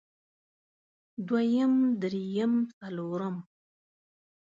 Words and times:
دويم 1.27 1.73
درېيم 2.01 2.53
څلورم 2.77 3.35